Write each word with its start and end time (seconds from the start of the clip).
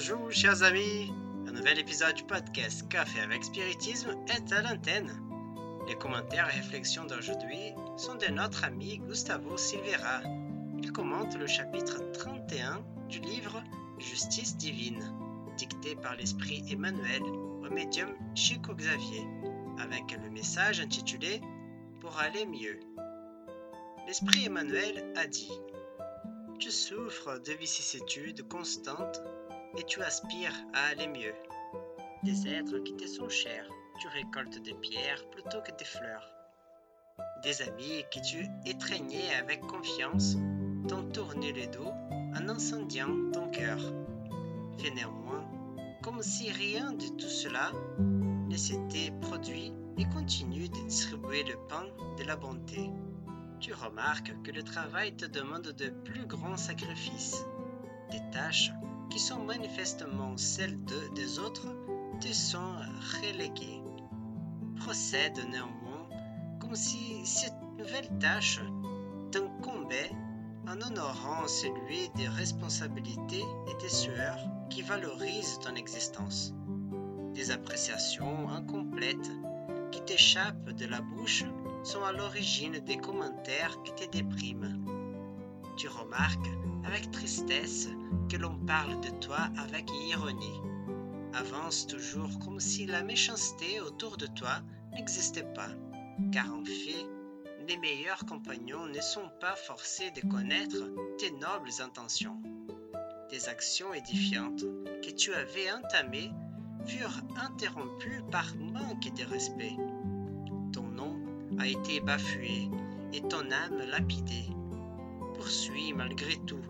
Bonjour 0.00 0.30
chers 0.30 0.62
amis, 0.62 1.12
un 1.48 1.50
nouvel 1.50 1.76
épisode 1.80 2.14
du 2.14 2.22
podcast 2.22 2.88
Café 2.88 3.18
avec 3.18 3.42
Spiritisme 3.42 4.14
est 4.28 4.52
à 4.52 4.62
l'antenne. 4.62 5.10
Les 5.88 5.96
commentaires 5.96 6.48
et 6.54 6.60
réflexions 6.60 7.04
d'aujourd'hui 7.04 7.72
sont 7.96 8.14
de 8.14 8.26
notre 8.26 8.62
ami 8.62 8.98
Gustavo 8.98 9.56
Silveira. 9.56 10.20
Il 10.80 10.92
commente 10.92 11.36
le 11.36 11.48
chapitre 11.48 12.12
31 12.12 12.80
du 13.08 13.18
livre 13.18 13.60
Justice 13.98 14.56
divine, 14.56 15.02
dicté 15.56 15.96
par 15.96 16.14
l'esprit 16.14 16.62
Emmanuel 16.70 17.22
au 17.24 17.68
médium 17.68 18.10
Chico 18.36 18.76
Xavier, 18.76 19.26
avec 19.80 20.16
le 20.22 20.30
message 20.30 20.78
intitulé 20.78 21.40
Pour 22.00 22.16
aller 22.20 22.46
mieux. 22.46 22.78
L'esprit 24.06 24.44
Emmanuel 24.44 25.12
a 25.16 25.26
dit 25.26 25.50
Tu 26.60 26.70
souffres 26.70 27.40
de 27.40 27.52
vicissitudes 27.54 28.46
constantes 28.46 29.20
et 29.78 29.84
tu 29.84 30.02
aspires 30.02 30.54
à 30.74 30.88
aller 30.90 31.06
mieux. 31.06 31.34
Des 32.24 32.48
êtres 32.48 32.78
qui 32.80 32.96
te 32.96 33.06
sont 33.06 33.28
chers, 33.28 33.68
tu 34.00 34.08
récoltes 34.08 34.60
des 34.62 34.74
pierres 34.74 35.24
plutôt 35.30 35.60
que 35.62 35.70
des 35.78 35.84
fleurs. 35.84 36.32
Des 37.44 37.62
amis 37.62 38.04
qui 38.10 38.20
tu 38.20 38.46
étreignais 38.66 39.34
avec 39.40 39.60
confiance 39.60 40.36
t'ont 40.88 41.08
tourné 41.10 41.52
le 41.52 41.66
dos 41.68 41.92
en 42.36 42.48
incendiant 42.48 43.30
ton 43.32 43.48
cœur. 43.50 43.78
Fais 44.78 44.90
néanmoins 44.90 45.48
comme 46.02 46.22
si 46.22 46.50
rien 46.50 46.92
de 46.92 47.06
tout 47.16 47.28
cela 47.28 47.70
ne 47.98 48.56
s'était 48.56 49.12
produit 49.20 49.72
et 49.96 50.04
continue 50.06 50.68
de 50.68 50.86
distribuer 50.86 51.44
le 51.44 51.56
pain 51.68 51.84
de 52.18 52.24
la 52.24 52.36
bonté. 52.36 52.90
Tu 53.60 53.72
remarques 53.74 54.34
que 54.42 54.50
le 54.50 54.62
travail 54.62 55.14
te 55.16 55.26
demande 55.26 55.72
de 55.72 55.90
plus 55.90 56.26
grands 56.26 56.56
sacrifices, 56.56 57.44
des 58.10 58.22
tâches 58.32 58.72
qui 59.10 59.18
sont 59.18 59.44
manifestement 59.44 60.36
celles 60.36 60.82
de, 60.84 61.14
des 61.14 61.38
autres, 61.38 61.68
te 62.20 62.32
sont 62.32 62.76
reléguées. 63.22 63.82
Procède 64.76 65.38
néanmoins 65.50 66.08
comme 66.60 66.74
si 66.74 67.24
cette 67.24 67.60
nouvelle 67.78 68.08
tâche 68.18 68.60
t'incombait 69.30 70.10
en 70.66 70.80
honorant 70.82 71.46
celui 71.46 72.10
des 72.16 72.28
responsabilités 72.28 73.44
et 73.68 73.82
des 73.82 73.88
sueurs 73.88 74.38
qui 74.68 74.82
valorisent 74.82 75.58
ton 75.60 75.74
existence. 75.74 76.52
Des 77.34 77.50
appréciations 77.50 78.50
incomplètes 78.50 79.30
qui 79.92 80.02
t'échappent 80.02 80.70
de 80.72 80.86
la 80.86 81.00
bouche 81.00 81.44
sont 81.84 82.02
à 82.02 82.12
l'origine 82.12 82.78
des 82.80 82.98
commentaires 82.98 83.82
qui 83.82 83.94
te 83.94 84.10
dépriment. 84.10 84.97
Tu 85.78 85.86
remarques 85.86 86.50
avec 86.84 87.08
tristesse 87.12 87.88
que 88.28 88.36
l'on 88.36 88.58
parle 88.66 89.00
de 89.00 89.10
toi 89.20 89.48
avec 89.58 89.88
ironie. 90.08 90.60
Avance 91.34 91.86
toujours 91.86 92.40
comme 92.40 92.58
si 92.58 92.84
la 92.84 93.04
méchanceté 93.04 93.80
autour 93.80 94.16
de 94.16 94.26
toi 94.26 94.60
n'existait 94.92 95.46
pas, 95.54 95.68
car 96.32 96.52
en 96.52 96.64
fait, 96.64 97.06
les 97.68 97.76
meilleurs 97.76 98.26
compagnons 98.26 98.86
ne 98.86 99.00
sont 99.00 99.30
pas 99.40 99.54
forcés 99.54 100.10
de 100.10 100.28
connaître 100.28 100.82
tes 101.18 101.30
nobles 101.30 101.70
intentions. 101.80 102.42
Tes 103.30 103.48
actions 103.48 103.94
édifiantes 103.94 104.64
que 105.04 105.10
tu 105.10 105.32
avais 105.32 105.70
entamées 105.70 106.32
furent 106.86 107.20
interrompues 107.36 108.24
par 108.32 108.52
manque 108.56 109.14
de 109.14 109.24
respect. 109.30 109.76
Ton 110.72 110.88
nom 110.88 111.16
a 111.60 111.68
été 111.68 112.00
bafoué 112.00 112.68
et 113.12 113.20
ton 113.20 113.48
âme 113.52 113.78
lapidée. 113.90 114.57
Poursuis 115.38 115.92
malgré 115.92 116.34
tout 116.46 116.64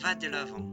va 0.00 0.16
de 0.16 0.26
l'avant, 0.26 0.68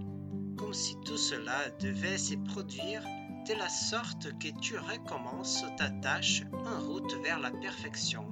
comme 0.58 0.74
si 0.74 1.00
tout 1.06 1.16
cela 1.16 1.70
devait 1.80 2.18
se 2.18 2.34
produire 2.34 3.04
de 3.48 3.54
la 3.54 3.70
sorte 3.70 4.36
que 4.40 4.48
tu 4.60 4.76
recommences 4.76 5.64
ta 5.78 5.92
tâche 5.92 6.42
en 6.52 6.82
route 6.88 7.14
vers 7.24 7.40
la 7.40 7.52
perfection. 7.52 8.26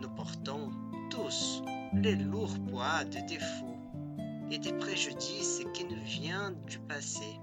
Nous 0.00 0.08
portons 0.08 0.72
tous 1.08 1.62
les 1.94 2.16
lourds 2.16 2.58
poids 2.68 3.04
des 3.04 3.22
défauts 3.22 3.78
et 4.50 4.58
des 4.58 4.72
préjudices 4.72 5.62
qui 5.72 5.84
nous 5.84 6.02
viennent 6.02 6.60
du 6.66 6.80
passé. 6.80 7.40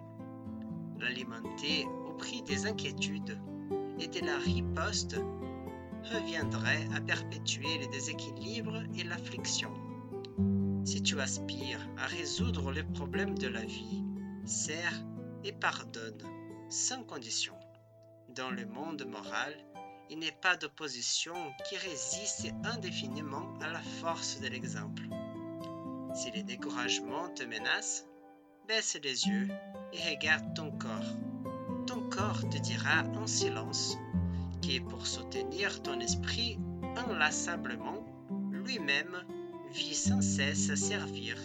L'alimenter 0.99 1.87
au 2.09 2.11
prix 2.17 2.41
des 2.41 2.65
inquiétudes 2.65 3.39
et 3.99 4.07
de 4.07 4.19
la 4.25 4.37
riposte 4.37 5.15
reviendrait 6.11 6.89
à 6.93 6.99
perpétuer 6.99 7.77
les 7.79 7.87
déséquilibres 7.87 8.83
et 8.97 9.05
l'affliction. 9.05 9.71
Si 10.93 11.01
tu 11.01 11.19
aspires 11.19 11.89
à 11.97 12.05
résoudre 12.05 12.71
les 12.71 12.83
problèmes 12.83 13.35
de 13.35 13.47
la 13.47 13.65
vie, 13.65 14.03
sers 14.45 14.93
et 15.43 15.51
pardonne, 15.51 16.21
sans 16.69 17.03
condition. 17.03 17.55
Dans 18.29 18.51
le 18.51 18.67
monde 18.67 19.03
moral, 19.07 19.55
il 20.11 20.19
n'est 20.19 20.37
pas 20.43 20.55
d'opposition 20.55 21.33
qui 21.67 21.77
résiste 21.77 22.45
indéfiniment 22.63 23.57
à 23.59 23.71
la 23.71 23.81
force 23.81 24.39
de 24.39 24.45
l'exemple. 24.45 25.01
Si 26.13 26.29
les 26.29 26.43
découragements 26.43 27.29
te 27.29 27.41
menacent, 27.41 28.05
baisse 28.67 28.95
les 29.01 29.25
yeux 29.25 29.47
et 29.93 30.09
regarde 30.11 30.53
ton 30.53 30.69
corps. 30.77 31.17
Ton 31.87 32.07
corps 32.11 32.47
te 32.51 32.59
dira 32.59 33.01
en 33.15 33.25
silence 33.25 33.97
qui, 34.61 34.79
pour 34.79 35.07
soutenir 35.07 35.81
ton 35.81 35.99
esprit 35.99 36.59
inlassablement, 36.95 38.05
lui-même 38.51 39.25
vit 39.73 39.95
sans 39.95 40.21
cesse 40.21 40.69
à 40.69 40.75
servir 40.75 41.35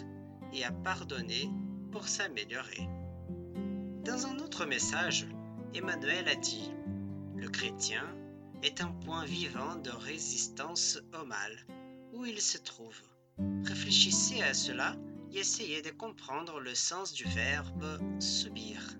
et 0.53 0.63
à 0.63 0.71
pardonner 0.71 1.49
pour 1.91 2.07
s'améliorer. 2.07 2.87
Dans 4.05 4.27
un 4.27 4.37
autre 4.39 4.65
message, 4.65 5.27
Emmanuel 5.73 6.27
a 6.27 6.35
dit 6.35 6.71
Le 7.35 7.49
chrétien 7.49 8.03
est 8.61 8.81
un 8.81 8.91
point 9.05 9.25
vivant 9.25 9.75
de 9.77 9.89
résistance 9.89 10.99
au 11.19 11.25
mal, 11.25 11.51
où 12.13 12.25
il 12.25 12.39
se 12.39 12.57
trouve. 12.59 13.01
Réfléchissez 13.63 14.41
à 14.43 14.53
cela 14.53 14.95
et 15.31 15.39
essayez 15.39 15.81
de 15.81 15.91
comprendre 15.91 16.59
le 16.59 16.75
sens 16.75 17.13
du 17.13 17.23
verbe 17.23 17.99
subir. 18.19 18.97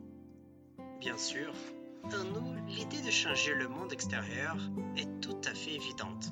Bien 0.99 1.17
sûr, 1.17 1.53
en 2.03 2.23
nous, 2.23 2.65
l'idée 2.67 3.01
de 3.01 3.11
changer 3.11 3.53
le 3.53 3.67
monde 3.67 3.93
extérieur 3.93 4.57
est 4.97 5.21
tout 5.21 5.39
à 5.45 5.53
fait 5.53 5.75
évidente. 5.75 6.31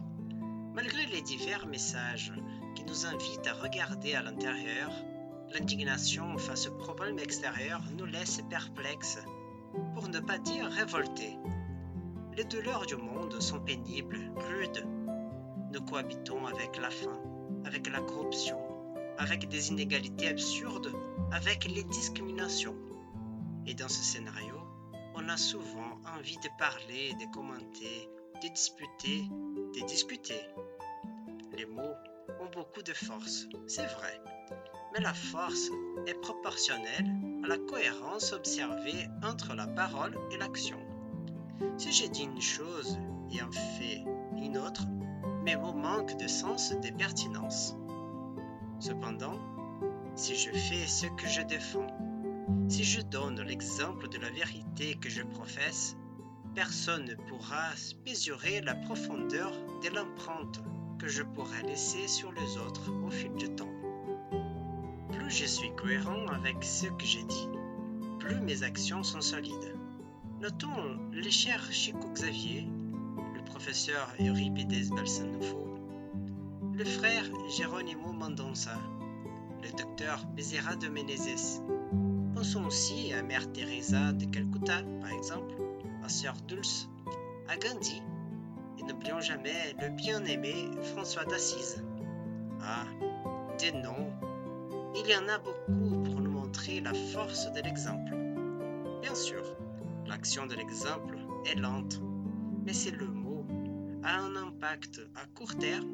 Malgré 0.74 1.06
les 1.08 1.22
divers 1.22 1.68
messages 1.68 2.32
qui 2.78 2.84
nous 2.84 3.08
invite 3.08 3.48
à 3.48 3.54
regarder 3.54 4.14
à 4.14 4.22
l'intérieur, 4.22 4.92
l'indignation 5.52 6.38
face 6.38 6.68
au 6.68 6.76
problème 6.76 7.18
extérieur 7.18 7.82
nous 7.98 8.06
laisse 8.06 8.40
perplexes, 8.52 9.18
pour 9.96 10.08
ne 10.10 10.20
pas 10.20 10.38
dire 10.38 10.68
révoltés. 10.68 11.40
Les 12.36 12.44
douleurs 12.44 12.86
du 12.86 12.96
monde 12.96 13.42
sont 13.42 13.60
pénibles, 13.62 14.32
rudes. 14.36 14.86
Nous 15.74 15.82
cohabitons 15.82 16.46
avec 16.46 16.78
la 16.80 16.92
faim, 16.92 17.20
avec 17.66 17.90
la 17.90 18.00
corruption, 18.00 18.60
avec 19.18 19.50
des 19.50 19.70
inégalités 19.70 20.28
absurdes, 20.28 20.94
avec 21.32 21.66
les 21.66 21.84
discriminations. 21.84 22.76
Et 23.66 23.74
dans 23.74 23.90
ce 23.90 24.04
scénario, 24.04 24.62
on 25.16 25.28
a 25.30 25.38
souvent 25.38 26.00
envie 26.16 26.38
de 26.38 26.50
parler, 26.60 27.16
de 27.20 27.26
commenter, 27.34 28.08
de 28.44 28.50
disputer, 28.50 29.24
de 29.74 29.84
discuter. 29.88 30.42
De 32.86 32.94
force, 32.94 33.48
c'est 33.66 33.88
vrai. 33.88 34.22
Mais 34.94 35.02
la 35.02 35.14
force 35.14 35.72
est 36.06 36.14
proportionnelle 36.14 37.12
à 37.44 37.48
la 37.48 37.58
cohérence 37.58 38.34
observée 38.34 39.10
entre 39.24 39.56
la 39.56 39.66
parole 39.66 40.16
et 40.32 40.38
l'action. 40.38 40.78
Si 41.78 41.92
j'ai 41.92 42.08
dit 42.08 42.24
une 42.24 42.40
chose 42.40 43.00
et 43.32 43.42
en 43.42 43.52
fait 43.52 44.06
une 44.38 44.58
autre, 44.60 44.84
mes 45.44 45.56
mots 45.56 45.74
manquent 45.74 46.18
de 46.18 46.28
sens 46.28 46.72
de 46.72 46.90
pertinence. 46.92 47.76
Cependant, 48.80 49.40
si 50.16 50.36
je 50.36 50.52
fais 50.52 50.86
ce 50.86 51.08
que 51.08 51.28
je 51.28 51.42
défends, 51.42 51.88
si 52.70 52.84
je 52.84 53.02
donne 53.02 53.42
l'exemple 53.42 54.08
de 54.08 54.20
la 54.20 54.30
vérité 54.30 54.96
que 54.96 55.10
je 55.10 55.24
professe, 55.24 55.98
personne 56.54 57.06
ne 57.06 57.16
pourra 57.16 57.72
mesurer 58.06 58.62
la 58.62 58.76
profondeur 58.76 59.52
de 59.84 59.90
l'empreinte 59.90 60.62
que 61.00 61.08
je 61.08 61.24
pourrais 61.24 61.64
laisser 61.64 62.08
sur 62.08 62.32
les 62.32 62.58
autres 62.58 62.92
au 63.06 63.10
fil 63.10 63.34
du 63.36 63.50
temps. 63.50 63.72
Plus 65.12 65.30
je 65.30 65.46
suis 65.46 65.74
cohérent 65.76 66.28
avec 66.28 66.64
ce 66.64 66.88
que 66.88 67.06
j'ai 67.06 67.24
dit, 67.24 67.50
plus 68.20 68.40
mes 68.42 68.64
actions 68.64 69.04
sont 69.04 69.22
solides. 69.22 69.76
Notons 70.42 71.00
les 71.12 71.32
chers 71.32 71.72
Chico 71.72 72.08
Xavier, 72.14 72.68
le 73.36 73.44
professeur 73.44 74.12
Euripides 74.20 74.90
Balsanufo, 74.90 75.68
le 76.74 76.86
frère 76.86 77.26
Geronimo 77.58 78.14
Mendonça, 78.14 78.78
le 79.64 79.70
docteur 79.78 80.26
Bezerra 80.36 80.76
de 80.76 80.88
Menezes. 80.88 81.62
Pensons 82.34 82.66
aussi 82.66 83.14
à 83.14 83.24
Mère 83.24 83.52
Teresa 83.52 84.14
de 84.14 84.26
Calcutta, 84.26 84.84
par 85.02 85.12
exemple, 85.12 85.56
à 86.04 86.10
Sœur 86.10 86.36
Dulce, 86.48 86.90
à 87.48 87.58
Gandhi 87.58 88.02
n'oublions 88.88 89.20
jamais 89.20 89.76
le 89.82 89.90
bien-aimé 89.90 90.70
François 90.94 91.26
d'Assise. 91.26 91.84
Ah, 92.62 92.86
des 93.60 93.74
noms, 93.74 94.14
il 94.96 95.10
y 95.10 95.16
en 95.16 95.28
a 95.28 95.38
beaucoup 95.40 96.04
pour 96.04 96.22
nous 96.22 96.32
montrer 96.32 96.80
la 96.80 96.94
force 96.94 97.52
de 97.52 97.62
l'exemple. 97.62 98.14
Bien 99.02 99.14
sûr, 99.14 99.44
l'action 100.06 100.46
de 100.46 100.56
l'exemple 100.56 101.18
est 101.46 101.60
lente, 101.60 102.02
mais 102.66 102.74
c'est 102.74 102.92
le 102.92 103.08
mot 103.08 103.46
a 104.04 104.20
un 104.20 104.36
impact 104.38 105.02
à 105.16 105.26
court 105.36 105.58
terme. 105.58 105.90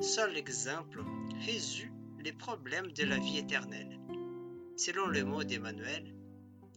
Seul 0.00 0.32
l'exemple 0.32 1.04
résout 1.44 1.92
les 2.24 2.32
problèmes 2.32 2.92
de 2.92 3.04
la 3.04 3.18
vie 3.18 3.38
éternelle. 3.38 4.00
Selon 4.76 5.06
le 5.06 5.22
mot 5.24 5.44
d'Emmanuel, 5.44 6.14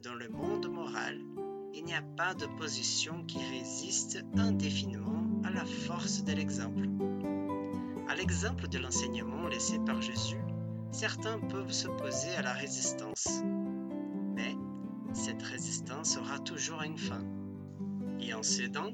dans 0.04 0.16
le 0.16 0.28
monde 0.28 0.68
moral, 0.68 1.18
il 1.74 1.86
n'y 1.86 1.94
a 1.94 2.04
pas 2.18 2.34
de 2.34 2.46
position 2.58 3.24
qui 3.26 3.38
résiste 3.38 4.24
indéfiniment 4.38 5.15
à 5.46 5.52
la 5.52 5.64
force 5.64 6.24
de 6.24 6.34
l'exemple. 6.34 6.90
À 8.08 8.16
l'exemple 8.16 8.68
de 8.68 8.80
l'enseignement 8.80 9.48
laissé 9.48 9.78
par 9.86 10.02
Jésus, 10.02 10.42
certains 10.92 11.40
peuvent 11.40 11.72
s'opposer 11.72 12.34
à 12.38 12.42
la 12.42 12.54
résistance. 12.54 13.44
Mais 14.36 14.56
cette 15.14 15.44
résistance 15.44 16.18
aura 16.18 16.40
toujours 16.40 16.82
une 16.82 16.98
fin. 16.98 17.22
Et 18.20 18.34
en 18.34 18.42
cédant, 18.42 18.92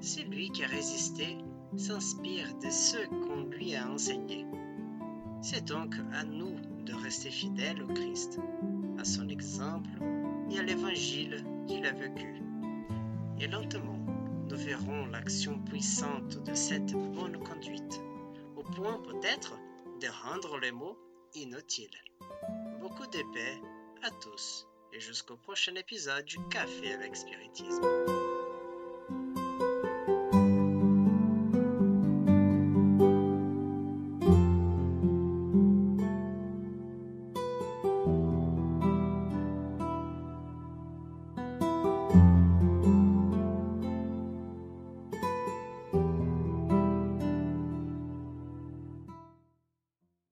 celui 0.00 0.50
qui 0.50 0.64
a 0.64 0.66
résisté 0.66 1.38
s'inspire 1.76 2.54
de 2.58 2.68
ce 2.70 2.98
qu'on 3.08 3.44
lui 3.44 3.74
a 3.74 3.88
enseigné. 3.90 4.44
C'est 5.40 5.64
donc 5.64 5.94
à 6.12 6.24
nous 6.24 6.56
de 6.84 6.92
rester 6.92 7.30
fidèles 7.30 7.82
au 7.82 7.86
Christ, 7.86 8.38
à 8.98 9.04
son 9.04 9.28
exemple 9.28 9.90
et 10.50 10.58
à 10.58 10.62
l'évangile 10.62 11.42
qu'il 11.66 11.86
a 11.86 11.92
vécu. 11.92 12.42
Et 13.40 13.48
lentement, 13.48 14.05
nous 14.48 14.56
verrons 14.56 15.06
l'action 15.06 15.58
puissante 15.58 16.42
de 16.44 16.54
cette 16.54 16.92
bonne 16.92 17.38
conduite, 17.38 18.00
au 18.56 18.62
point 18.62 19.00
peut-être 19.00 19.54
de 20.00 20.06
rendre 20.24 20.58
les 20.58 20.72
mots 20.72 20.96
inutiles. 21.34 21.98
Beaucoup 22.80 23.06
de 23.06 23.22
paix 23.34 23.60
à 24.02 24.10
tous 24.22 24.66
et 24.92 25.00
jusqu'au 25.00 25.36
prochain 25.36 25.74
épisode 25.74 26.24
du 26.24 26.38
Café 26.48 26.92
avec 26.92 27.16
Spiritisme. 27.16 28.15